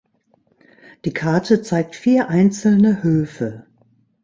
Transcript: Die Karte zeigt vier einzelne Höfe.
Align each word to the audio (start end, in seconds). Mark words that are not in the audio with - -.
Die 1.05 1.13
Karte 1.13 1.61
zeigt 1.61 1.95
vier 1.95 2.27
einzelne 2.27 3.03
Höfe. 3.03 3.67